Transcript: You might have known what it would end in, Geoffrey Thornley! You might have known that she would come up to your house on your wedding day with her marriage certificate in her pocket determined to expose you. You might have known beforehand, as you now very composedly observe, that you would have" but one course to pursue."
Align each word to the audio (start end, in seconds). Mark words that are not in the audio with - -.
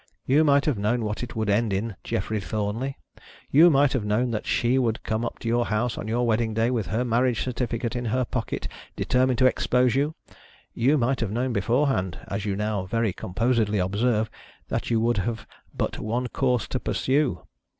You 0.25 0.43
might 0.43 0.65
have 0.65 0.79
known 0.79 1.05
what 1.05 1.21
it 1.21 1.35
would 1.35 1.47
end 1.47 1.71
in, 1.71 1.95
Geoffrey 2.03 2.41
Thornley! 2.41 2.97
You 3.51 3.69
might 3.69 3.93
have 3.93 4.03
known 4.03 4.31
that 4.31 4.47
she 4.47 4.79
would 4.79 5.03
come 5.03 5.23
up 5.23 5.37
to 5.37 5.47
your 5.47 5.67
house 5.67 5.95
on 5.95 6.07
your 6.07 6.25
wedding 6.25 6.55
day 6.55 6.71
with 6.71 6.87
her 6.87 7.05
marriage 7.05 7.43
certificate 7.43 7.95
in 7.95 8.05
her 8.05 8.25
pocket 8.25 8.67
determined 8.95 9.37
to 9.37 9.45
expose 9.45 9.93
you. 9.93 10.15
You 10.73 10.97
might 10.97 11.19
have 11.19 11.29
known 11.29 11.53
beforehand, 11.53 12.17
as 12.27 12.45
you 12.45 12.55
now 12.55 12.87
very 12.87 13.13
composedly 13.13 13.77
observe, 13.77 14.31
that 14.69 14.89
you 14.89 14.99
would 14.99 15.17
have" 15.17 15.45
but 15.77 15.99
one 15.99 16.25
course 16.29 16.67
to 16.69 16.79
pursue." 16.79 17.43